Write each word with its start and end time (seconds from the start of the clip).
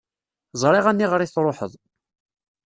Ẓriɣ 0.61 0.85
aniɣer 0.91 1.19
i 1.21 1.27
truḥeḍ. 1.33 1.73